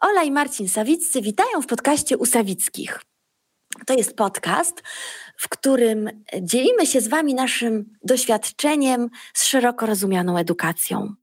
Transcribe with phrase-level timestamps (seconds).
[0.00, 3.00] Ola i Marcin Sawiccy witają w podcaście Usawickich.
[3.86, 4.82] To jest podcast,
[5.36, 6.10] w którym
[6.42, 11.14] dzielimy się z Wami naszym doświadczeniem z szeroko rozumianą edukacją.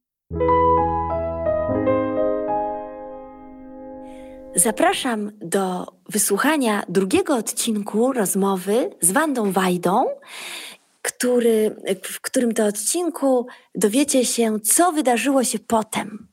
[4.56, 10.06] Zapraszam do wysłuchania drugiego odcinku rozmowy z Wandą Wajdą,
[11.02, 16.28] który, w którym to odcinku dowiecie się, co wydarzyło się potem.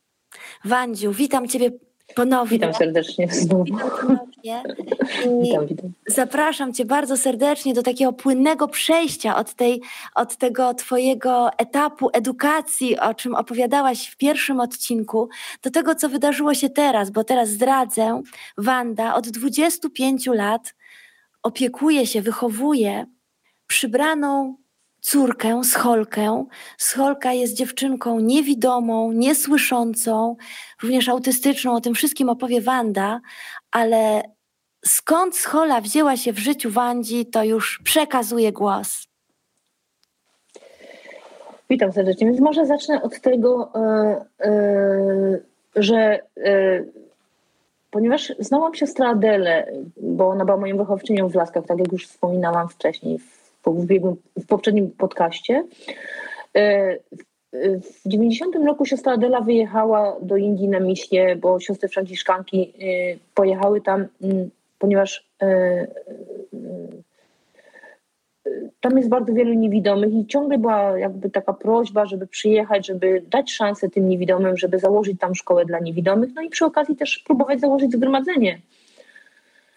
[0.65, 1.71] Wandziu, witam Ciebie
[2.15, 2.59] ponownie.
[2.59, 3.65] Witam serdecznie znowu.
[3.65, 4.63] Witam ponownie.
[5.43, 5.93] witam, witam.
[6.07, 9.81] Zapraszam Cię bardzo serdecznie do takiego płynnego przejścia od, tej,
[10.15, 15.29] od tego Twojego etapu edukacji, o czym opowiadałaś w pierwszym odcinku,
[15.63, 18.23] do tego, co wydarzyło się teraz, bo teraz zdradzę,
[18.59, 20.75] Wanda od 25 lat
[21.43, 23.07] opiekuje się, wychowuje
[23.67, 24.62] przybraną
[25.03, 26.45] córkę, Scholkę.
[26.79, 30.37] Scholka jest dziewczynką niewidomą, niesłyszącą,
[30.83, 31.75] również autystyczną.
[31.75, 33.21] O tym wszystkim opowie Wanda,
[33.71, 34.23] ale
[34.85, 39.07] skąd Schola wzięła się w życiu Wandzi, to już przekazuje głos.
[41.71, 42.27] Witam serdecznie.
[42.27, 43.73] Więc może zacznę od tego,
[44.41, 45.43] yy, yy,
[45.77, 46.93] że yy,
[47.91, 52.69] ponieważ znałam siostrę Adelę, bo ona była moją wychowczynią w Laskach, tak jak już wspominałam
[52.69, 55.65] wcześniej w w, biegłym, w poprzednim podcaście.
[56.57, 56.97] E,
[58.05, 63.81] w 90 roku siostra Adela wyjechała do Indii na misję, bo siostry franciszkanki e, pojechały
[63.81, 64.07] tam,
[64.79, 65.87] ponieważ e,
[68.81, 73.53] tam jest bardzo wielu niewidomych i ciągle była jakby taka prośba, żeby przyjechać, żeby dać
[73.53, 77.61] szansę tym niewidomym, żeby założyć tam szkołę dla niewidomych, no i przy okazji też próbować
[77.61, 78.59] założyć zgromadzenie.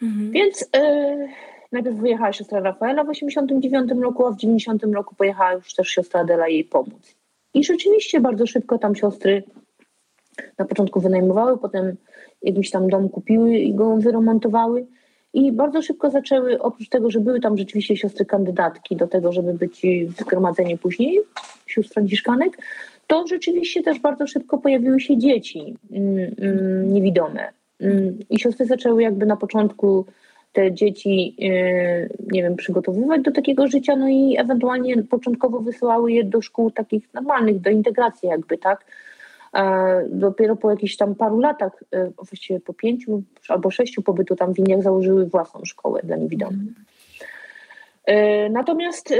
[0.02, 0.32] Mhm.
[0.32, 0.70] Więc
[1.72, 6.22] Najpierw wyjechała siostra Rafaela w 89 roku, a w 90 roku pojechała już też siostra
[6.22, 7.16] Adela jej pomóc.
[7.54, 9.44] I rzeczywiście bardzo szybko tam siostry
[10.58, 11.96] na początku wynajmowały, potem
[12.42, 14.86] jakiś tam dom kupiły i go wyremontowały.
[15.34, 19.54] I bardzo szybko zaczęły, oprócz tego, że były tam rzeczywiście siostry kandydatki do tego, żeby
[19.54, 21.20] być w zgromadzeniu później,
[21.66, 22.58] sióstr franciszkanek,
[23.08, 27.50] to rzeczywiście też bardzo szybko pojawiły się dzieci mm, mm, niewidome.
[27.82, 30.06] Mm, I siostry zaczęły jakby na początku
[30.56, 31.50] te dzieci, e,
[32.32, 37.14] nie wiem, przygotowywać do takiego życia, no i ewentualnie początkowo wysyłały je do szkół takich
[37.14, 38.86] normalnych, do integracji jakby, tak.
[40.10, 44.60] Dopiero po jakichś tam paru latach, e, właściwie po pięciu albo sześciu pobytu tam w
[44.60, 46.74] Indiach założyły własną szkołę dla niewidomych.
[48.06, 49.14] E, natomiast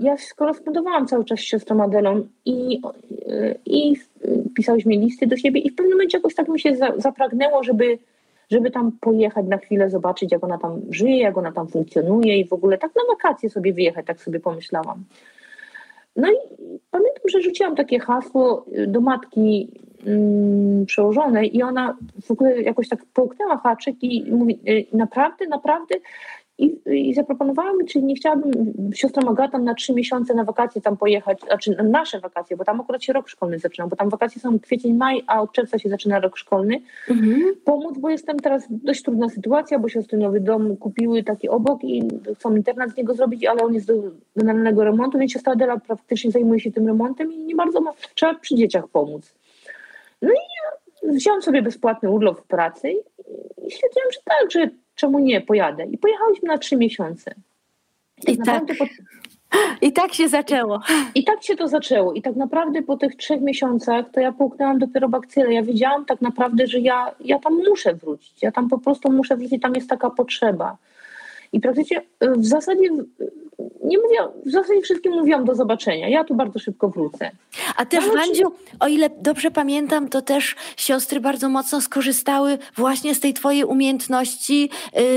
[0.00, 2.80] ja skorespondowałam cały czas z siostrą Adelą i,
[3.66, 3.94] i
[4.56, 7.98] pisałyśmy listy do siebie i w pewnym momencie jakoś tak mi się zapragnęło, żeby
[8.50, 12.48] żeby tam pojechać na chwilę, zobaczyć, jak ona tam żyje, jak ona tam funkcjonuje i
[12.48, 15.04] w ogóle tak na wakacje sobie wyjechać, tak sobie pomyślałam.
[16.16, 16.36] No i
[16.90, 19.68] pamiętam, że rzuciłam takie hasło do matki
[20.06, 25.94] mm, przełożonej i ona w ogóle jakoś tak połknęła haczyk i mówi, y, naprawdę, naprawdę
[26.58, 28.52] i, I zaproponowała mi, czy nie chciałabym
[28.94, 32.80] siostrą Agatą na trzy miesiące na wakacje tam pojechać, znaczy na nasze wakacje, bo tam
[32.80, 35.88] akurat się rok szkolny zaczyna, bo tam wakacje są kwiecień, maj, a od czerwca się
[35.88, 36.80] zaczyna rok szkolny.
[37.10, 37.54] Mhm.
[37.64, 42.02] Pomóc, bo jestem teraz dość trudna sytuacja, bo siostry nowy dom kupiły taki obok i
[42.34, 43.94] chcą internat z niego zrobić, ale on jest do
[44.36, 48.34] generalnego remontu, więc siostra Adela praktycznie zajmuje się tym remontem i nie bardzo ma, trzeba
[48.34, 49.34] przy dzieciach pomóc.
[50.22, 52.96] No i ja wziąłam sobie bezpłatny urlop w pracy i,
[53.66, 55.84] i stwierdziłam, że tak, że czemu nie, pojadę.
[55.84, 57.34] I pojechałyśmy na trzy miesiące.
[58.28, 58.84] I, I tak, po...
[59.86, 60.80] I tak się zaczęło.
[61.14, 62.12] I tak się to zaczęło.
[62.12, 65.52] I tak naprawdę po tych trzech miesiącach to ja połknęłam dopiero bakcylę.
[65.52, 68.42] Ja wiedziałam tak naprawdę, że ja, ja tam muszę wrócić.
[68.42, 70.76] Ja tam po prostu muszę wrócić, tam jest taka potrzeba.
[71.52, 72.88] I praktycznie w zasadzie
[73.84, 76.08] nie mówiłam, w zasadzie wszystkim mówiłam do zobaczenia.
[76.08, 77.30] Ja tu bardzo szybko wrócę.
[77.76, 83.20] A też, Wandziu, o ile dobrze pamiętam, to też siostry bardzo mocno skorzystały właśnie z
[83.20, 84.70] tej twojej umiejętności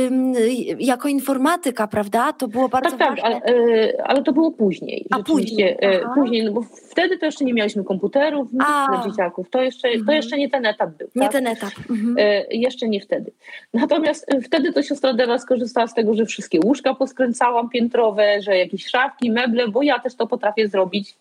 [0.08, 0.34] ym,
[0.80, 2.34] jako informatyka, prawda?
[2.34, 3.16] To było bardzo tak, ważne.
[3.16, 5.06] Tak, ale, y, ale to było później.
[5.12, 6.62] A później, y, później, no bo
[6.92, 9.50] wtedy to jeszcze nie mieliśmy komputerów dla dzieciaków.
[9.50, 10.06] To jeszcze, mhm.
[10.06, 11.08] to jeszcze nie ten etap był.
[11.16, 11.32] Nie tak?
[11.32, 11.72] ten etap.
[11.90, 12.18] Mhm.
[12.18, 13.32] Y, jeszcze nie wtedy.
[13.74, 18.87] Natomiast wtedy to siostra Dela skorzystała z tego, że wszystkie łóżka poskręcałam piętrowe, że jakieś
[18.87, 21.16] szafki, meble, bo ja też to potrafię zrobić.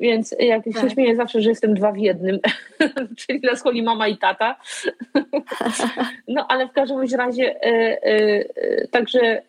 [0.00, 0.82] Więc jak tak.
[0.82, 2.38] się śmieję zawsze, że jestem dwa w jednym,
[3.18, 4.56] czyli na scholi mama i tata.
[6.28, 9.42] no ale w każdym razie e, e, e, także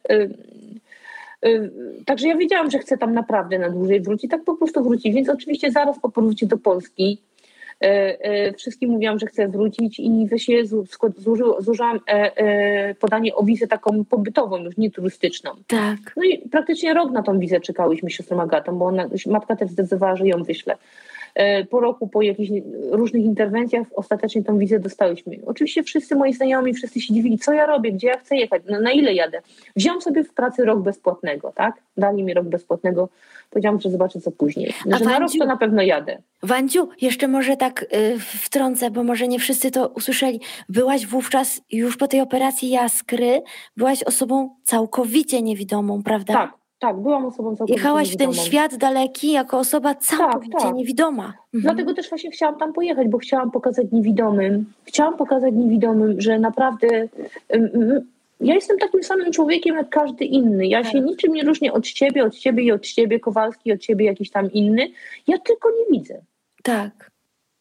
[2.05, 5.15] Także ja wiedziałam, że chcę tam naprawdę na dłużej wrócić, tak po prostu wrócić.
[5.15, 7.36] Więc oczywiście zaraz po powrocie do Polski E, e,
[8.57, 10.63] wszystkim mówiłam, że chcę wrócić i wyście
[11.59, 15.51] złożyłam e, podanie o wizę taką pobytową, już nie turystyczną.
[15.68, 15.97] Tak.
[16.18, 20.15] No i praktycznie rok na tą wizę czekałyśmy siostrą Agatą, bo ona, matka też zdecydowała,
[20.15, 20.77] że ją wyśle.
[21.37, 22.51] E, Po roku, po jakichś
[22.91, 25.37] różnych interwencjach, ostatecznie tą wizę dostałyśmy.
[25.45, 28.79] Oczywiście wszyscy moi znajomi, wszyscy się dziwili, co ja robię, gdzie ja chcę jechać, na,
[28.79, 29.41] na ile jadę.
[29.75, 31.75] Wziąłam sobie w pracy rok bezpłatnego, tak?
[31.97, 33.09] Dali mi rok bezpłatnego.
[33.49, 34.73] Powiedziałam, że zobaczę, co później.
[34.93, 36.17] A że na rok Wandziu- to na pewno jadę.
[36.43, 40.39] Wandziu, jeszcze może tak y, wtrącę, bo może nie wszyscy to usłyszeli.
[40.69, 43.41] Byłaś wówczas już po tej operacji jaskry,
[43.77, 46.33] byłaś osobą całkowicie niewidomą, prawda?
[46.33, 48.47] Tak, tak, byłam osobą całkowicie Jechałaś w ten niewidomą.
[48.47, 50.75] świat daleki jako osoba całkowicie tak.
[50.75, 51.24] niewidoma.
[51.25, 51.39] Mhm.
[51.53, 56.88] Dlatego też właśnie chciałam tam pojechać, bo chciałam pokazać niewidomym, chciałam pokazać niewidomym, że naprawdę
[57.56, 58.07] ym,
[58.41, 60.68] ja jestem takim samym człowiekiem jak każdy inny.
[60.68, 60.91] Ja Tak.
[60.91, 64.31] się niczym nie różnię od ciebie, od ciebie i od ciebie, Kowalski, od ciebie jakiś
[64.31, 64.88] tam inny.
[65.27, 66.21] Ja tylko nie widzę.
[66.63, 67.12] Tak.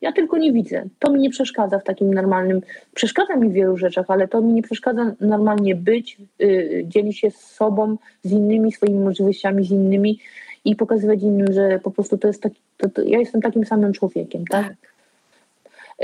[0.00, 0.84] Ja tylko nie widzę.
[0.98, 2.60] To mi nie przeszkadza w takim normalnym.
[2.94, 7.30] Przeszkadza mi w wielu rzeczach, ale to mi nie przeszkadza normalnie być, yy, dzielić się
[7.30, 10.18] z sobą, z innymi, swoimi możliwościami, z innymi
[10.64, 12.60] i pokazywać innym, że po prostu to jest taki.
[12.76, 14.68] To, to ja jestem takim samym człowiekiem, tak?
[14.68, 14.95] Tak.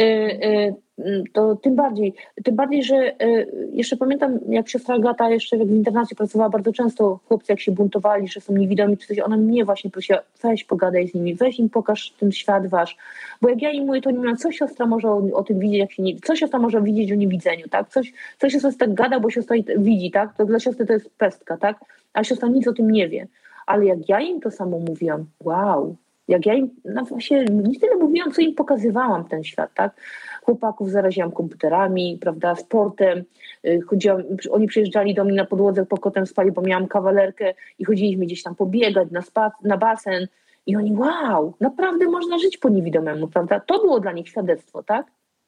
[0.00, 5.30] Y, y, y, to tym bardziej, tym bardziej, że y, jeszcze pamiętam, jak siostra Agata
[5.30, 9.18] jeszcze w internacie pracowała bardzo często, chłopcy jak się buntowali, że są niewidomi czy coś,
[9.18, 12.96] ona mnie właśnie prosiła, weź pogadaj z nimi, weź im pokaż ten świat wasz,
[13.40, 15.78] bo jak ja im mówię, to nie wiem, co siostra może o, o tym widzieć,
[15.78, 19.20] jak się nie, co siostra może widzieć o niewidzeniu, tak, coś, coś siostra tak gada,
[19.20, 21.76] bo siostra widzi, tak, to dla siostry to jest pestka, tak,
[22.12, 23.26] a siostra nic o tym nie wie,
[23.66, 25.96] ale jak ja im to samo mówiłam, wow,
[26.28, 30.00] jak ja im, no właśnie, nie tyle mówiłam, co im pokazywałam ten świat, tak?
[30.42, 33.24] Chłopaków zaraziłam komputerami, prawda, sportem,
[33.66, 38.26] y, chodziłam, oni przyjeżdżali do mnie na podłodze, pokotem spali, bo miałam kawalerkę i chodziliśmy
[38.26, 40.26] gdzieś tam pobiegać na, spa, na basen
[40.66, 43.60] i oni, wow, naprawdę można żyć po niewidomemu, prawda?
[43.60, 45.06] To było dla nich świadectwo, tak?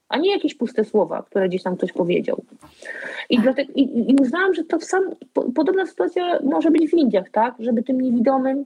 [0.08, 2.44] A nie jakieś puste słowa, które gdzieś tam ktoś powiedział.
[3.30, 7.30] I, dlatego, i, i uznałam, że to sam, po, podobna sytuacja może być w Indiach,
[7.30, 7.54] tak?
[7.58, 8.64] Żeby tym niewidomym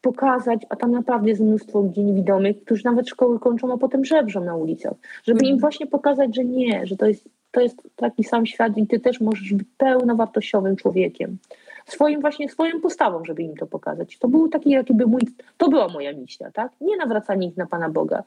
[0.00, 4.44] pokazać, a tam naprawdę jest mnóstwo ludzi niewidomych, którzy nawet szkoły kończą, a potem żebrzą
[4.44, 4.94] na ulicach.
[5.24, 8.86] Żeby im właśnie pokazać, że nie, że to jest, to jest taki sam świat i
[8.86, 11.38] ty też możesz być pełnowartościowym człowiekiem.
[11.86, 14.18] Swoim właśnie, swoją postawą, żeby im to pokazać.
[14.18, 15.20] To był taki, jaki by mój,
[15.56, 16.72] to była moja misja, tak?
[16.80, 18.22] Nie nawracanie ich na Pana Boga,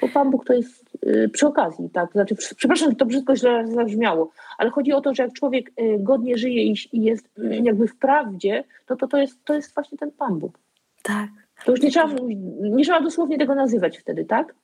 [0.00, 2.12] bo Pan Bóg to jest y, przy okazji, tak?
[2.12, 5.96] Znaczy, przepraszam, że to brzydko źle zabrzmiało, ale chodzi o to, że jak człowiek y,
[5.98, 9.74] godnie żyje i, i jest y, jakby w prawdzie, to, to, to, jest, to jest
[9.74, 10.58] właśnie ten Pan Bóg.
[11.08, 11.30] Tak.
[11.64, 12.08] To już nie trzeba,
[12.60, 14.54] nie trzeba dosłownie tego nazywać wtedy, tak?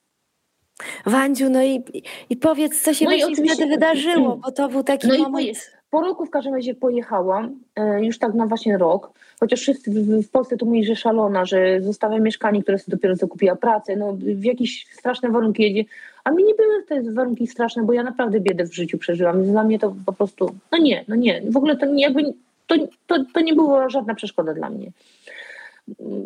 [1.06, 1.82] Wandziu, no i,
[2.30, 5.18] i powiedz, co się No i właśnie oczywiście- wtedy wydarzyło, bo to był taki No
[5.18, 5.72] moment...
[5.90, 10.30] po roku w każdym razie pojechałam, e, już tak na właśnie rok, chociaż wszyscy w,
[10.30, 14.44] Polsce to mówili, że szalona, że zostawia mieszkanie, które sobie dopiero zakupiła pracę, no w
[14.44, 15.84] jakieś straszne warunki jedzie,
[16.24, 19.64] a mi nie były te warunki straszne, bo ja naprawdę biedę w życiu przeżyłam, dla
[19.64, 22.22] mnie to po prostu, no nie, no nie, w ogóle to nie, jakby,
[22.66, 22.74] to,
[23.06, 24.90] to, to nie była żadna przeszkoda dla mnie.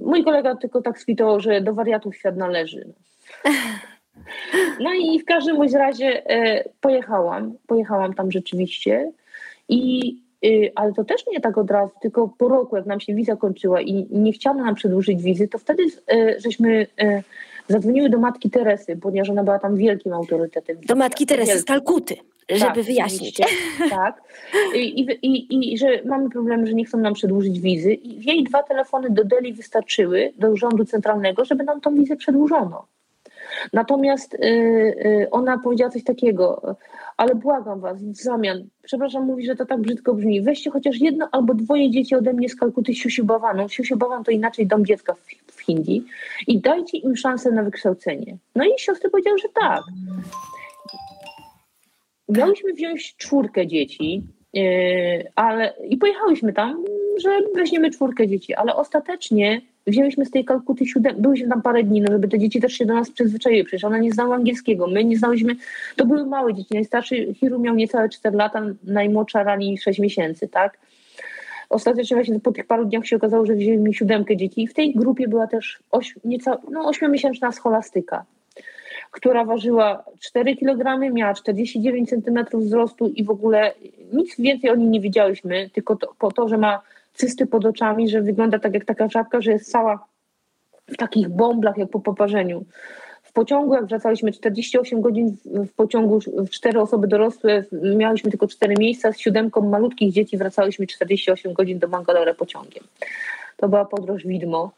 [0.02, 2.92] Mój kolega tylko tak skwitował, że do wariatów świat należy.
[4.80, 9.12] No i w każdym bądź razie e, pojechałam, pojechałam tam rzeczywiście
[9.68, 10.14] i
[10.44, 13.36] y, ale to też nie tak od razu, tylko po roku, jak nam się wiza
[13.36, 15.82] kończyła i nie chciano nam przedłużyć wizy, to wtedy
[16.12, 17.22] e, żeśmy e,
[17.68, 20.76] zadzwoniły do matki Teresy, ponieważ ona była tam wielkim autorytetem.
[20.86, 21.64] Do matki Teresy z.
[21.64, 22.16] Kalkuty,
[22.50, 23.40] żeby Tak, wyjaśnić.
[23.90, 24.22] Tak.
[24.74, 27.94] I, i, i, że mamy problem, że nie chcą nam przedłużyć wizy.
[27.94, 32.86] I jej dwa telefony do Delhi wystarczyły, do rządu centralnego, żeby nam tą wizę przedłużono.
[33.72, 36.76] Natomiast y, y, ona powiedziała coś takiego,
[37.16, 41.28] ale błagam was, w zamian, przepraszam, mówi, że to tak brzydko brzmi, weźcie chociaż jedno
[41.32, 43.68] albo dwoje dzieci ode mnie z Kalkuty Siusiubawanu.
[43.68, 46.04] Siusiubawan to inaczej dom dziecka w, w Indii
[46.46, 48.36] i dajcie im szansę na wykształcenie.
[48.56, 49.82] No i siostry powiedziały, że tak.
[52.28, 54.62] Miałyśmy wziąć czwórkę dzieci, yy,
[55.34, 56.84] ale i pojechałyśmy tam,
[57.18, 62.00] że weźmiemy czwórkę dzieci, ale ostatecznie wzięłyśmy z tej Kalkuty siódem, byłyśmy tam parę dni,
[62.00, 65.04] no żeby te dzieci też się do nas przyzwyczaiły, przecież ona nie znała angielskiego, my
[65.04, 65.56] nie znałyśmy,
[65.96, 70.78] to były małe dzieci, najstarszy Hiru miał niecałe 4 lata, najmłodsza Rani 6 miesięcy, tak?
[71.70, 74.74] Ostatecznie właśnie po tych paru dniach się okazało, że wzięli mi siódemkę dzieci i w
[74.74, 78.24] tej grupie była też oś, nieca, no, ośmiomiesięczna scholastyka
[79.10, 83.72] która ważyła 4 kg, miała 49 cm wzrostu i w ogóle
[84.12, 86.82] nic więcej o niej nie wiedziałyśmy, tylko to, po to, że ma
[87.14, 90.04] cysty pod oczami, że wygląda tak jak taka żabka, że jest cała
[90.86, 92.64] w takich bąblach jak po poparzeniu.
[93.22, 96.18] W pociągu, jak wracaliśmy 48 godzin w- pociągu,
[96.50, 97.64] cztery osoby dorosłe,
[97.96, 102.84] miałyśmy tylko cztery miejsca, z siódemką malutkich dzieci wracałyśmy 48 godzin do Bangalore pociągiem.
[103.56, 104.72] To była podróż widmo.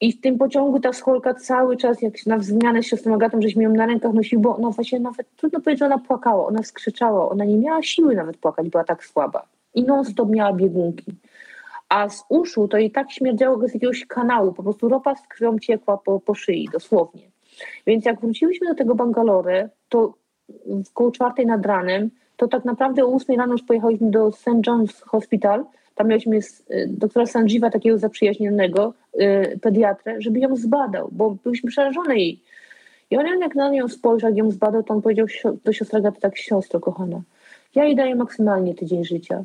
[0.00, 3.62] I w tym pociągu ta scholka cały czas, jak na zmianę z siostrą Agatą, żeśmy
[3.62, 7.30] ją na rękach nosiły, bo no właśnie nawet trudno powiedzieć, że ona płakała, ona skrzyczała,
[7.30, 9.46] ona nie miała siły nawet płakać, była tak słaba.
[9.74, 11.14] I non stop miała biegunki.
[11.88, 15.26] A z uszu to jej tak śmierdziało jak z jakiegoś kanału, po prostu ropa z
[15.28, 17.22] krwią ciekła po, po szyi, dosłownie.
[17.86, 20.14] Więc jak wróciliśmy do tego Bangalore, to
[20.66, 24.48] w koło czwartej nad ranem, to tak naprawdę o ósmej rano już pojechaliśmy do St.
[24.66, 25.64] John's Hospital,
[26.00, 32.16] tam mieliśmy y, doktora Sanjiva, takiego zaprzyjaźnionego, y, pediatrę, żeby ją zbadał, bo byliśmy przerażone
[32.16, 32.40] jej.
[33.10, 35.26] I on jak na nią spojrzał, ją zbadał, to on powiedział
[35.64, 37.20] do siostry Agaty, tak siostro kochana,
[37.74, 39.44] ja jej daję maksymalnie tydzień życia.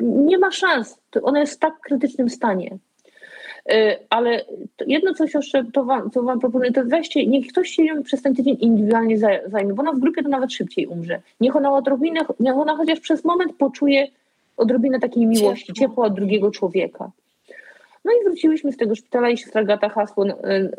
[0.00, 2.78] Nie ma szans, ona jest w tak krytycznym stanie.
[3.72, 4.44] Y, ale
[4.86, 8.22] jedno coś jeszcze, to wam, co wam proponuję, to weźcie, niech ktoś się ją przez
[8.22, 11.20] ten tydzień indywidualnie zajmie, bo ona w grupie to nawet szybciej umrze.
[11.40, 14.06] Niech ona odrobinę, niech ona chociaż przez moment poczuje
[14.58, 17.10] odrobinę takiej miłości, ciepła od drugiego człowieka.
[18.04, 20.32] No i wróciłyśmy z tego szpitala i siostra Gata hasło, y,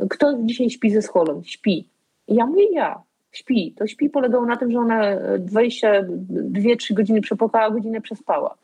[0.10, 1.42] kto dzisiaj śpi ze scholą?
[1.46, 1.88] Śpi.
[2.28, 3.02] Ja mówię ja.
[3.32, 3.74] Śpi.
[3.78, 8.56] To śpi polegało na tym, że ona 22-3 godziny przepłakała, godzinę przespała.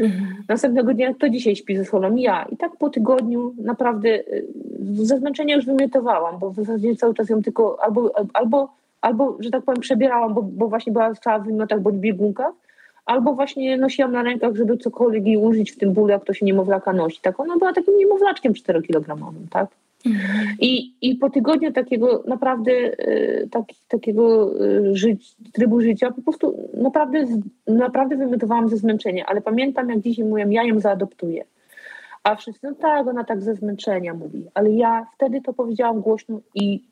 [0.00, 0.44] Mhm.
[0.48, 2.16] Następnego dnia, kto dzisiaj śpi ze scholą?
[2.16, 2.46] Ja.
[2.50, 4.46] I tak po tygodniu naprawdę y,
[4.92, 9.50] ze zmęczenia już wymiotowałam, bo w zasadzie cały czas ją tylko albo, albo, albo że
[9.50, 12.52] tak powiem, przebierałam, bo, bo właśnie była cała w wymiotach bądź biegunkach,
[13.06, 16.46] albo właśnie nosiłam na rękach, żeby cokolwiek jej użyć w tym bólu, jak to się
[16.46, 17.20] niemowlaka nosi.
[17.22, 19.68] Tak, ona była takim niemowlaczkiem 4-kilogramowym, tak?
[20.06, 20.56] Mhm.
[20.60, 26.70] I, I po tygodniu takiego naprawdę y, tak, takiego y, żyć, trybu życia po prostu
[26.74, 27.26] naprawdę,
[27.66, 31.44] naprawdę wymiotowałam ze zmęczenia, ale pamiętam jak dzisiaj mówię, ja ją zaadoptuję.
[32.22, 36.40] A wszyscy, no tak, ona tak ze zmęczenia mówi, ale ja wtedy to powiedziałam głośno
[36.54, 36.82] i,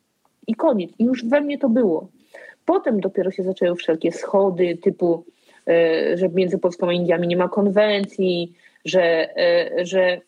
[0.47, 0.90] i koniec.
[0.99, 2.09] I już we mnie to było.
[2.64, 5.25] Potem dopiero się zaczęły wszelkie schody typu,
[6.14, 8.52] że między Polską a Indiami nie ma konwencji,
[8.85, 9.29] że,
[9.83, 10.21] że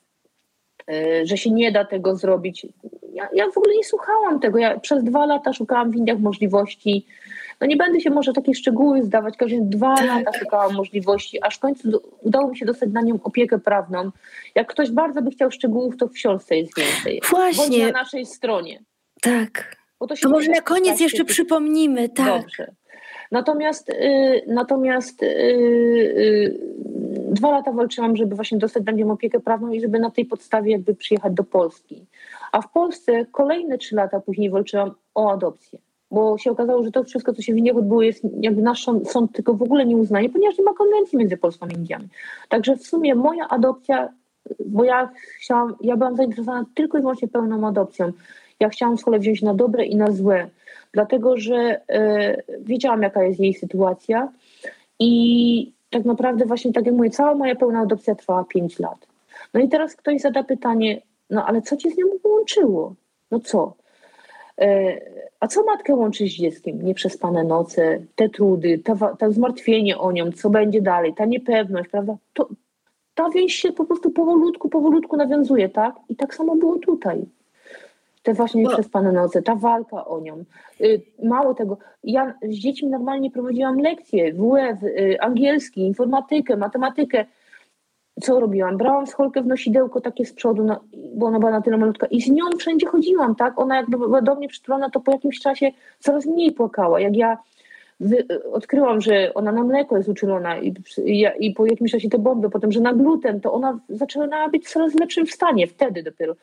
[0.89, 2.67] E, że się nie da tego zrobić.
[3.13, 4.59] Ja, ja w ogóle nie słuchałam tego.
[4.59, 7.07] Ja przez dwa lata szukałam w Indiach możliwości.
[7.61, 10.07] No nie będę się może takie szczegóły zdawać, każdy dwa tak.
[10.07, 14.11] lata szukałam możliwości, aż w końcu do, udało mi się dostać na nią opiekę prawną.
[14.55, 17.21] Jak ktoś bardzo by chciał szczegółów, to w książce jest więcej.
[17.31, 17.79] Właśnie.
[17.79, 18.83] Bądź na naszej stronie.
[19.23, 19.77] Tak.
[19.99, 22.43] To, to, może na koniec jeszcze przypomnimy, tak.
[22.43, 22.73] Dobrze.
[23.33, 26.59] Natomiast, y, natomiast y, y,
[27.31, 30.73] dwa lata walczyłam, żeby właśnie dostać na nią opiekę prawną i żeby na tej podstawie
[30.73, 32.07] jakby przyjechać do Polski.
[32.53, 35.79] A w Polsce kolejne trzy lata później walczyłam o adopcję.
[36.11, 39.33] Bo się okazało, że to wszystko, co się w Indiach odbyło, jest jakby nasz sąd
[39.33, 42.09] tylko w ogóle nie uznaje, ponieważ nie ma konwencji między Polską i Indiami.
[42.49, 44.13] Także w sumie moja adopcja,
[44.67, 45.11] bo ja
[45.41, 48.13] chciałam, ja byłam zainteresowana tylko i wyłącznie pełną adopcją.
[48.61, 50.49] Ja chciałam z kolei wziąć na dobre i na złe,
[50.93, 54.33] dlatego że e, wiedziałam, jaka jest jej sytuacja
[54.99, 59.07] i tak naprawdę właśnie tak jak mówię, cała moja pełna adopcja trwała 5 lat.
[59.55, 62.95] No i teraz ktoś zada pytanie, no ale co cię z nią połączyło?
[63.31, 63.75] No co?
[64.61, 64.99] E,
[65.41, 66.83] a co matkę łączy z dzieckiem?
[66.83, 72.17] Nieprzespane noce, te trudy, ta, ta zmartwienie o nią, co będzie dalej, ta niepewność, prawda?
[72.35, 72.49] To,
[73.15, 75.95] ta więź się po prostu powolutku, powolutku nawiązuje, tak?
[76.09, 77.25] I tak samo było tutaj
[78.23, 80.45] te właśnie nieprzespane noce, ta walka o nią.
[80.81, 87.25] Y, mało tego, ja z dziećmi normalnie prowadziłam lekcje, WF, y, angielski, informatykę, matematykę.
[88.21, 88.77] Co robiłam?
[88.77, 90.67] Brałam scholkę w nosidełko takie z przodu,
[91.15, 93.59] bo ona była na tyle malutka i z nią wszędzie chodziłam, tak?
[93.59, 97.01] Ona jakby była do mnie przytulona, to po jakimś czasie coraz mniej płakała.
[97.01, 97.39] Jak ja
[98.53, 100.75] odkryłam, że ona na mleko jest uczulona i,
[101.05, 104.67] i, i, po jakimś czasie te bomby, potem, że na gluten, to ona zaczęła być
[104.67, 106.35] w coraz lepszym stanie, wtedy dopiero.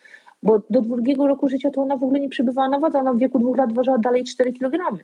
[0.43, 3.17] Bo do drugiego roku życia to ona w ogóle nie przebywała na wadze, ona w
[3.17, 4.97] wieku dwóch lat ważyła dalej 4 kg.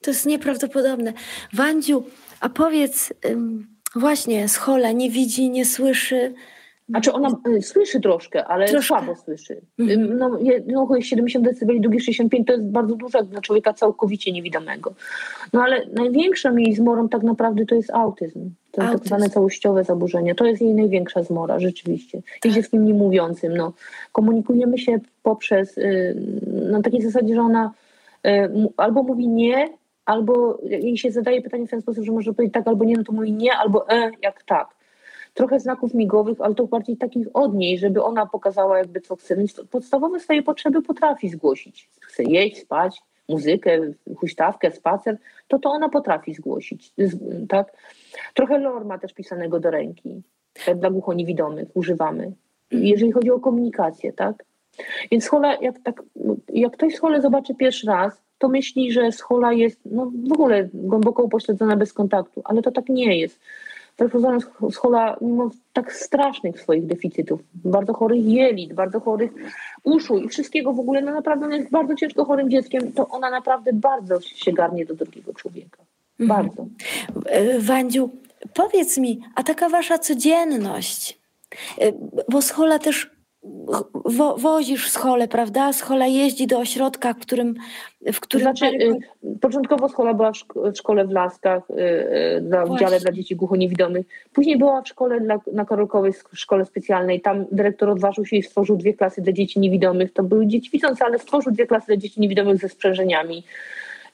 [0.00, 1.12] To jest nieprawdopodobne.
[1.52, 2.04] Wandziu,
[2.40, 3.12] a powiedz,
[3.94, 6.34] właśnie, schola nie widzi, nie słyszy,
[6.88, 8.86] znaczy ona y, słyszy troszkę, ale troszkę.
[8.86, 9.60] słabo słyszy.
[9.78, 10.18] Mhm.
[10.18, 14.94] No, no 70 dB, drugie 65 to jest bardzo dużo dla człowieka całkowicie niewidomego.
[15.52, 18.50] No ale największą jej zmorą tak naprawdę to jest autyzm.
[18.70, 20.34] To jest tak zwane całościowe zaburzenie.
[20.34, 22.22] To jest jej największa zmora, rzeczywiście.
[22.22, 22.44] Tak.
[22.44, 23.56] Jest dzieckiem niemówiącym.
[23.56, 23.72] No.
[24.12, 26.16] Komunikujemy się poprzez, y,
[26.70, 27.72] na takiej zasadzie, że ona
[28.26, 28.30] y,
[28.76, 29.68] albo mówi nie,
[30.04, 33.04] albo jej się zadaje pytanie w ten sposób, że może powiedzieć tak albo nie, no
[33.04, 34.75] to mówi nie, albo e, jak tak
[35.36, 39.36] trochę znaków migowych, ale to bardziej takich od niej, żeby ona pokazała jakby co chce.
[39.36, 41.90] Więc podstawowe swoje potrzeby potrafi zgłosić.
[42.00, 43.80] Chce jeść, spać, muzykę,
[44.16, 46.92] huśtawkę, spacer, to to ona potrafi zgłosić.
[47.48, 47.72] Tak?
[48.34, 50.22] Trochę lor ma też pisanego do ręki.
[50.66, 52.32] Tak, dla głuchoniewidomych używamy.
[52.70, 54.44] Jeżeli chodzi o komunikację, tak?
[55.10, 56.02] Więc schola, jak, tak,
[56.48, 61.22] jak ktoś scholę zobaczy pierwszy raz, to myśli, że schola jest no, w ogóle głęboko
[61.22, 63.40] upośledzona bez kontaktu, ale to tak nie jest.
[63.96, 64.38] Perfuzorem
[64.70, 69.30] schola, mimo tak strasznych swoich deficytów, bardzo chorych jelit, bardzo chorych
[69.84, 73.30] uszu i wszystkiego w ogóle, no naprawdę ona jest bardzo ciężko chorym dzieckiem, to ona
[73.30, 75.82] naprawdę bardzo się garnie do drugiego człowieka.
[76.20, 76.44] Mhm.
[76.44, 76.66] Bardzo.
[77.16, 77.60] Mhm.
[77.60, 78.10] Wandziu,
[78.54, 81.18] powiedz mi, a taka wasza codzienność,
[81.78, 81.92] e,
[82.28, 83.15] bo schola też
[84.04, 85.72] wo, wozisz scholę, prawda?
[85.72, 87.54] Schola jeździ do ośrodka, w którym...
[88.12, 88.98] W którym Znaczy, y,
[89.40, 92.74] początkowo schola była w szko- w szkole w Laskach, y, y, na Właśnie.
[92.86, 94.06] wydziale dla dzieci głuchoniewidomych.
[94.32, 97.20] Później była w szkole dla, na Karolkowej, sk- szkole specjalnej.
[97.20, 100.12] Tam dyrektor odważył się i stworzył dwie klasy dla dzieci niewidomych.
[100.12, 103.44] To były dzieci widzące, ale stworzył dwie klasy dla dzieci niewidomych ze sprzężeniami.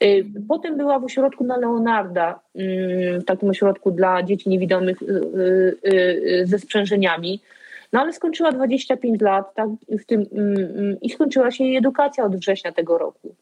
[0.03, 5.07] Y, Potem była w ośrodku na Leonarda, mm, w takim ośrodku dla dzieci niewidomych y,
[5.87, 5.91] y,
[6.43, 7.41] y, ze sprzężeniami.
[7.93, 12.25] No ale skończyła 25 lat tak, w tym, mm, mm, i skończyła się jej edukacja
[12.25, 13.35] od września tego roku.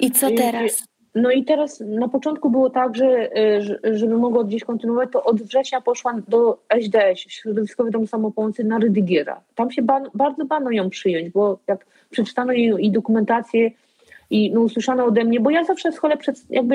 [0.00, 0.84] I co y, teraz?
[1.14, 5.24] No i teraz na początku było tak, że, y, że żeby mogła gdzieś kontynuować, to
[5.24, 9.40] od września poszła do SDŚ, Środowiskowy Dom Samopomocy na Rydygiera.
[9.54, 13.70] Tam się ban, bardzo bano ją przyjąć, bo jak przeczytano jej i dokumentację
[14.30, 16.74] i no, usłyszano ode mnie, bo ja zawsze scholę przed, jakby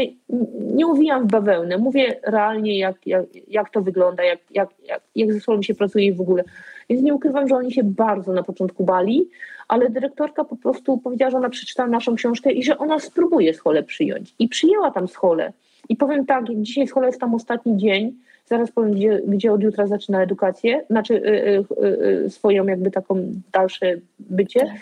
[0.60, 5.34] nie uwijam w bawełnę, mówię realnie jak, jak, jak to wygląda, jak, jak, jak, jak
[5.34, 6.43] ze szkolą się pracuje i w ogóle.
[6.89, 9.30] Więc nie ukrywam, że oni się bardzo na początku bali,
[9.68, 13.84] ale dyrektorka po prostu powiedziała, że ona przeczytała naszą książkę i że ona spróbuje scholę
[13.84, 14.34] przyjąć.
[14.39, 15.54] I przyjęła tam scholę.
[15.89, 18.13] I powiem tak, jak dzisiaj schola jest tam ostatni dzień,
[18.46, 23.25] zaraz powiem, gdzie, gdzie od jutra zaczyna edukację, znaczy y, y, y, swoją jakby taką
[23.51, 24.74] dalsze bycie,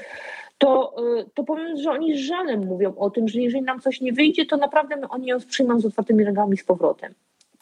[0.57, 4.01] to, y, to powiem, że oni z żalem mówią o tym, że jeżeli nam coś
[4.01, 7.13] nie wyjdzie, to naprawdę my- oni ją przyjmą z otwartymi rękami z powrotem.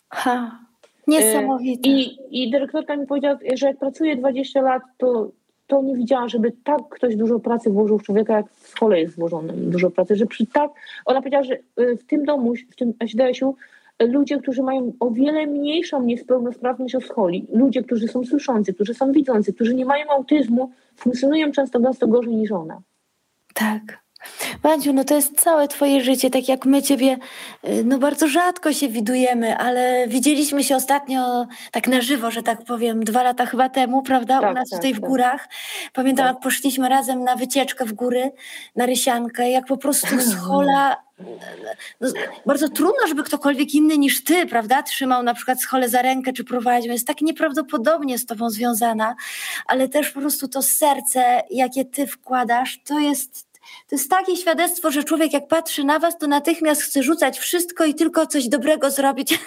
[0.10, 0.60] Ha,
[1.08, 1.89] niesamowite.
[1.89, 5.31] I, I dyrektorka mi powiedziała, że jak pracuje 20 lat, to,
[5.67, 9.15] to nie widziała, żeby tak ktoś dużo pracy włożył w człowieka, jak w szkole jest
[9.15, 10.72] włożone dużo pracy, że przy tak,
[11.05, 13.55] ona powiedziała, że y, w tym domu, w tym SDŚ-u
[14.03, 18.93] y, ludzie, którzy mają o wiele mniejszą niepełnosprawność od scholi, ludzie, którzy są słyszący, którzy
[18.93, 22.81] są widzący, którzy nie mają autyzmu, funkcjonują często gęsto gorzej niż ona.
[23.53, 24.00] Tak.
[24.63, 27.17] Wandziu, no to jest całe twoje życie, tak jak my ciebie,
[27.67, 32.63] y, no bardzo rzadko się widujemy, ale widzieliśmy się ostatnio tak na żywo, że tak
[32.65, 35.09] powiem, dwa lata chyba temu, prawda, u Tak, nas tak, tutaj w tak.
[35.09, 35.49] górach.
[35.93, 36.35] Pamiętam, Tak.
[36.35, 38.31] jak poszliśmy razem na wycieczkę w góry,
[38.75, 40.97] na Rysiankę, jak po prostu schola,
[42.01, 42.09] no,
[42.45, 46.43] bardzo trudno, żeby ktokolwiek inny niż ty, prawda, trzymał na przykład scholę za rękę, czy
[46.43, 49.15] prowadził, jest tak nieprawdopodobnie z tobą związana,
[49.65, 53.50] ale też po prostu to serce, jakie ty wkładasz, to jest
[53.89, 57.86] to jest takie świadectwo, że człowiek jak patrzy na was, to natychmiast chce rzucać wszystko
[57.86, 59.39] i tylko coś dobrego zrobić.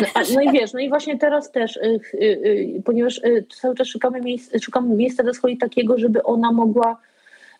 [0.00, 3.46] No, a, no i wiesz, no i właśnie teraz też, y, y, y, ponieważ y,
[3.60, 6.96] cały czas szukamy, miejsc, szukamy miejsca dla swojej takiego, żeby ona mogła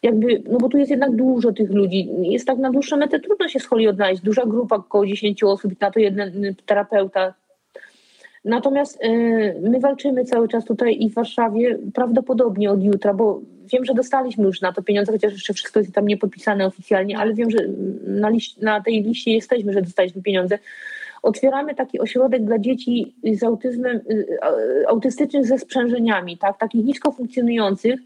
[0.02, 3.48] jakby, no bo tu jest jednak dużo tych ludzi, jest tak na dłuższą metę trudno
[3.48, 7.34] się z choli odnaleźć, duża grupa, około 10 osób na to jeden y, terapeuta.
[8.44, 13.40] Natomiast y, my walczymy cały czas tutaj i w Warszawie, prawdopodobnie od jutra, bo
[13.72, 17.34] wiem, że dostaliśmy już na to pieniądze, chociaż jeszcze wszystko jest tam niepodpisane oficjalnie, ale
[17.34, 17.58] wiem, że
[18.06, 18.30] na,
[18.62, 20.58] na tej liście jesteśmy, że dostaliśmy pieniądze.
[21.22, 27.12] Otwieramy taki ośrodek dla dzieci z autyzmem, y, a- autystycznych ze sprzężeniami, tak, takich nisko
[27.12, 28.00] funkcjonujących,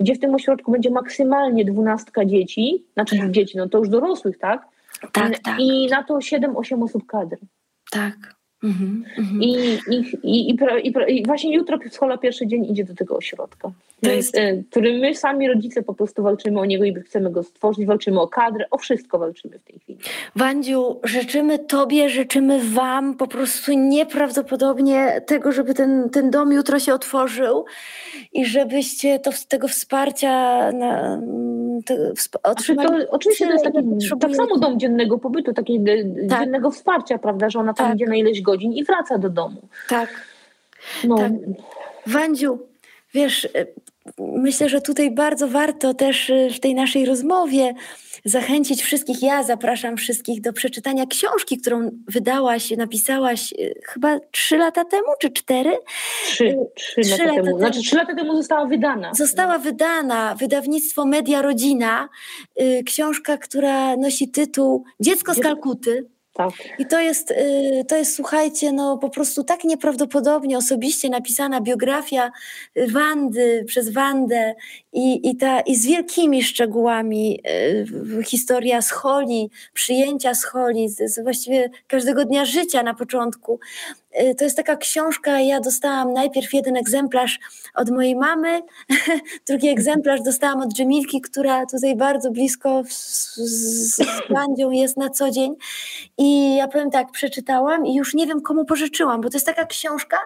[0.00, 4.66] gdzie w tym ośrodku będzie maksymalnie dwunastka dzieci, znaczy dzieci, no to już dorosłych, tak?
[5.12, 7.36] Tak, tak, I na to 7-8 osób kadr.
[7.90, 8.14] tak.
[8.64, 9.42] Mhm, mhm.
[9.42, 12.94] I, i, i, i, pra- i, pra- i właśnie jutro schola pierwszy dzień idzie do
[12.94, 13.70] tego ośrodka,
[14.02, 17.42] To jest- e, który my sami rodzice po prostu walczymy o niego i chcemy go
[17.42, 19.98] stworzyć, walczymy o kadrę, o wszystko walczymy w tej chwili.
[20.36, 26.94] Wandziu, życzymy Tobie, życzymy Wam po prostu nieprawdopodobnie tego, żeby ten, ten dom jutro się
[26.94, 27.64] otworzył
[28.32, 30.32] i żebyście to, tego wsparcia
[30.72, 31.20] na,
[32.42, 32.88] otrzymali.
[32.88, 33.78] to, oczywiście to jest taki,
[34.20, 35.84] tak samo dom dziennego pobytu, takiego
[36.28, 36.40] Tak.
[36.40, 37.96] dziennego wsparcia, prawda, że ona tam Tak.
[37.96, 39.62] idzie na ileś godzin i wraca do domu.
[39.88, 40.08] Tak.
[41.04, 41.32] No, Tak.
[42.06, 42.58] Wandziu,
[43.14, 43.66] wiesz, y,
[44.18, 47.74] myślę, że tutaj bardzo warto też y, w tej naszej rozmowie
[48.24, 49.22] zachęcić wszystkich.
[49.22, 55.30] Ja zapraszam wszystkich do przeczytania książki, którą wydałaś, napisałaś y, chyba trzy lata temu, czy
[55.30, 55.70] cztery?
[56.26, 57.46] trzy, trzy, Trzy lata, lata temu.
[57.46, 57.58] temu.
[57.58, 59.14] Znaczy trzy lata temu została wydana.
[59.14, 62.08] Została wydana wydawnictwo Media Rodzina,
[62.86, 66.06] książka, która nosi tytuł Dziecko z Kalkuty.
[66.34, 66.52] Tak.
[66.78, 72.32] I to jest, y, to jest, słuchajcie, no po prostu tak nieprawdopodobnie osobiście napisana biografia
[72.88, 74.54] Wandy przez Wandę
[74.92, 77.40] i, i, ta, i z wielkimi szczegółami
[78.20, 83.60] y, historia scholi, przyjęcia scholi, z, z właściwie każdego dnia życia na początku.
[84.20, 87.38] Y, To jest taka książka, ja dostałam najpierw jeden egzemplarz
[87.74, 88.62] od mojej mamy,
[89.48, 94.00] drugi egzemplarz dostałam od Dżemilki, która tutaj bardzo blisko z, z,
[94.70, 95.56] jest na co dzień.
[96.18, 99.66] I ja powiem tak, przeczytałam i już nie wiem, komu pożyczyłam, bo to jest taka
[99.66, 100.18] książka,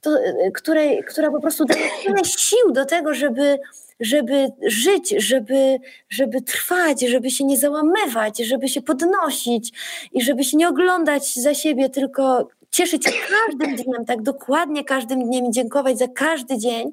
[0.00, 3.58] to, y, której, która po prostu daje tyle sił do tego, żeby,
[4.00, 9.72] żeby żyć, żeby, żeby trwać, żeby się nie załamywać, żeby się podnosić
[10.12, 15.24] i żeby się nie oglądać za siebie tylko cieszyć się każdym dniem, tak dokładnie każdym
[15.24, 16.92] dniem i dziękować za każdy dzień,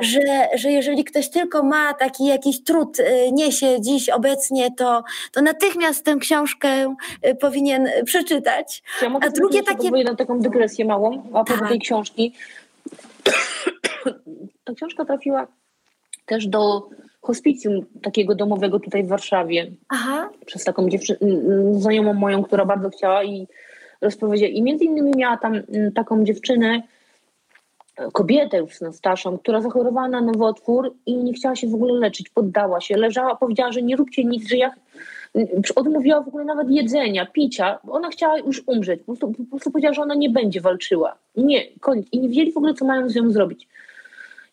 [0.00, 0.20] że,
[0.54, 6.04] że jeżeli ktoś tylko ma taki jakiś trud, y, niesie dziś obecnie, to, to natychmiast
[6.04, 6.94] tę książkę
[7.26, 8.82] y, powinien przeczytać.
[9.02, 10.04] Ja mogę A drugie takie- takie...
[10.04, 11.68] na taką dygresję małą, a propos Tak.
[11.68, 12.32] tej książki.
[14.64, 15.46] Ta książka trafiła
[16.26, 16.88] też do
[17.20, 21.18] hospicjum takiego domowego tutaj w Warszawie Aha, przez taką dziewczynę,
[21.72, 23.46] znajomą moją, która bardzo chciała i
[24.02, 24.52] rozpowiedziała.
[24.52, 26.82] I między innymi miała tam mm, taką dziewczynę,
[28.12, 32.28] kobietę już no, starszą, która zachorowała na nowotwór i nie chciała się w ogóle leczyć,
[32.28, 34.70] poddała się, leżała, powiedziała, że nie róbcie nic, że ja
[35.34, 39.44] mm, odmówiła w ogóle nawet jedzenia, picia, bo ona chciała już umrzeć, po prostu, po
[39.50, 41.14] prostu powiedziała, że ona nie będzie walczyła.
[41.36, 42.06] Nie, koniec.
[42.12, 43.68] I nie wiedzieli w ogóle, co mają z nią zrobić.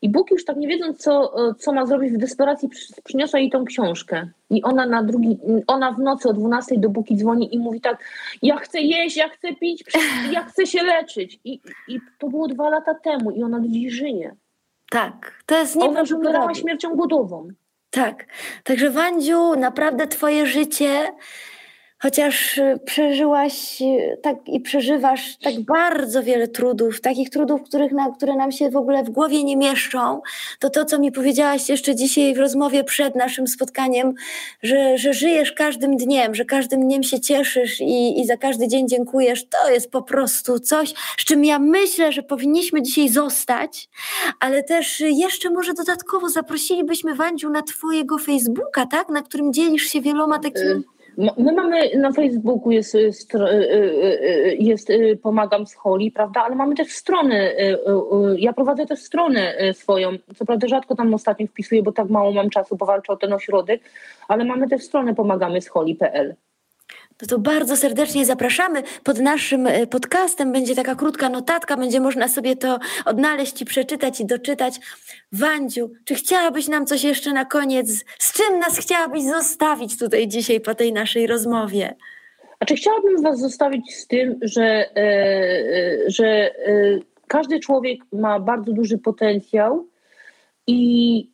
[0.01, 3.39] I Bóg już tak nie wiedząc, co, e, co ma zrobić w desperacji, przy- przyniosła
[3.39, 4.27] jej tą książkę.
[4.49, 8.03] I ona na drugi, ona w nocy o 12 do Buki dzwoni i mówi tak,
[8.41, 9.83] ja chcę jeść, ja chcę pić,
[10.31, 11.39] ja chcę się leczyć.
[11.43, 14.35] I, i to było dwa lata temu i ona do dziś żyje.
[14.91, 15.43] tak.
[15.45, 16.55] To jest Ona już umierała nieprawdopodobne.
[16.62, 17.47] śmiercią głodową.
[17.89, 18.25] Tak.
[18.63, 21.07] Także Wandziu, naprawdę twoje życie,
[21.99, 28.12] chociaż y, przeżyłaś y, tak i przeżywasz tak bardzo wiele trudów, takich trudów, których na,
[28.12, 30.21] które nam się w ogóle w głowie nie mieszczą,
[30.59, 34.13] to to, co mi powiedziałaś jeszcze dzisiaj w rozmowie przed naszym spotkaniem,
[34.63, 38.88] że, że żyjesz każdym dniem, że każdym dniem się cieszysz i, i za każdy dzień
[38.88, 43.89] dziękujesz, to jest po prostu coś, z czym ja myślę, że powinniśmy dzisiaj zostać,
[44.39, 49.09] ale też jeszcze może dodatkowo zaprosilibyśmy Wandziu na twojego Facebooka, tak?
[49.09, 50.69] Na którym dzielisz się wieloma takimi...
[50.69, 50.98] Y,
[51.38, 56.43] My mamy na Facebooku jest, y, y, y, jest y, Pomagam z Holi, prawda?
[56.43, 57.51] Ale mamy też stronę.
[57.51, 60.12] y, y, y, Ja prowadzę też stronę swoją.
[60.36, 63.34] Co prawda rzadko tam ostatnio wpisuję, bo tak mało mam czasu, bo walczę o ten
[63.34, 63.82] ośrodek,
[64.27, 66.36] ale mamy też stronę pomagamy z holi.pl.
[67.21, 68.84] No to bardzo serdecznie zapraszamy.
[69.03, 74.19] Pod naszym e, podcastem będzie taka krótka notatka, będzie można sobie to odnaleźć i przeczytać
[74.19, 74.79] i doczytać.
[75.32, 78.05] Wandziu, czy chciałabyś nam coś jeszcze na koniec?
[78.19, 81.95] Z czym nas chciałabyś zostawić tutaj dzisiaj po tej naszej rozmowie?
[82.60, 86.51] A czy chciałabym Was zostawić z tym, że, e, e, że e,
[87.27, 89.88] każdy człowiek ma bardzo duży potencjał
[90.67, 91.29] i,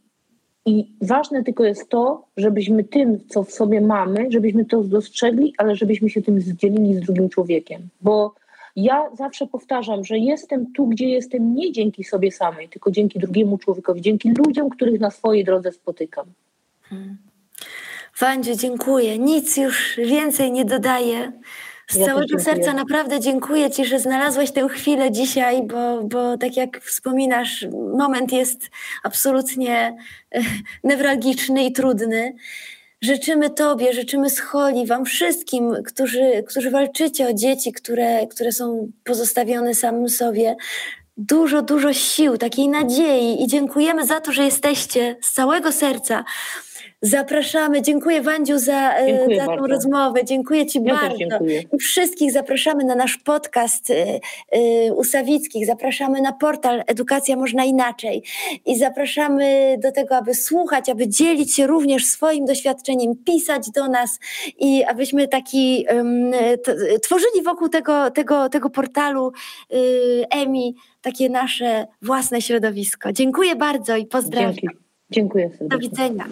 [0.65, 5.75] i ważne tylko jest to, żebyśmy tym, co w sobie mamy, żebyśmy to dostrzegli, ale
[5.75, 7.89] żebyśmy się tym zdzielili z drugim człowiekiem.
[8.01, 8.34] Bo
[8.75, 13.58] ja zawsze powtarzam, że jestem tu, gdzie jestem nie dzięki sobie samej, tylko dzięki drugiemu
[13.58, 16.25] człowiekowi, dzięki ludziom, których na swojej drodze spotykam.
[18.19, 19.19] Wandziu, dziękuję.
[19.19, 21.32] Nic już więcej nie dodaję.
[21.88, 22.56] Z Ja całego dziękuję.
[22.56, 27.65] serca naprawdę dziękuję Ci, że znalazłaś tę chwilę dzisiaj, bo, bo tak jak wspominasz,
[27.98, 28.69] moment jest
[29.04, 29.98] absolutnie
[30.32, 30.41] e,
[30.84, 32.36] newralgiczny i trudny.
[33.02, 39.76] Życzymy Tobie, życzymy Scholi, Wam wszystkim, którzy, którzy walczycie o dzieci, które, które są pozostawione
[39.76, 40.56] samym sobie,
[41.17, 46.24] dużo, dużo sił, takiej nadziei i dziękujemy za to, że jesteście z całego serca.
[47.06, 47.82] Zapraszamy.
[47.82, 50.26] Dziękuję Wandziu za, e, Dziękuję za tą rozmowę.
[50.26, 51.18] Dziękuję Ci Ja bardzo.
[51.18, 51.63] dziękuję.
[51.74, 54.20] I wszystkich zapraszamy na nasz podcast y,
[54.58, 55.65] y, Usawickich.
[55.65, 58.24] Zapraszamy na portal Edukacja Można Inaczej.
[58.65, 64.20] I zapraszamy do tego, aby słuchać, aby dzielić się również swoim doświadczeniem, pisać do nas
[64.60, 65.86] i abyśmy taki
[67.04, 69.32] tworzyli wokół tego, tego, tego portalu
[70.30, 73.12] EMI takie nasze własne środowisko.
[73.12, 74.54] Dziękuję bardzo i pozdrawiam.
[74.54, 74.85] Dzięki.
[75.12, 75.89] Dziękuję Do serdecznie.
[75.89, 76.26] widzenia.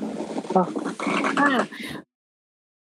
[0.54, 0.66] Pa.
[1.36, 1.66] Pa.